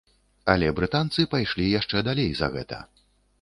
[0.53, 2.81] Але брытанцы пайшлі яшчэ далей за гэта.